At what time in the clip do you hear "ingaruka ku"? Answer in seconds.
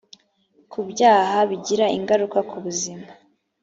1.97-2.55